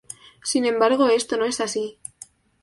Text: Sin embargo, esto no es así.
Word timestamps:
Sin 0.43 0.65
embargo, 0.65 1.09
esto 1.09 1.37
no 1.37 1.45
es 1.45 1.61
así. 1.61 1.99